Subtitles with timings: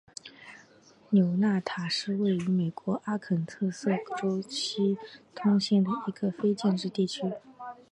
[1.11, 4.97] 纽纳塔是位于美国阿肯色州斯
[5.35, 7.21] 通县的一个非建制地区。